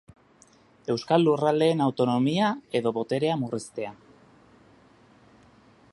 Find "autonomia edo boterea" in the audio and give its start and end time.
1.87-3.37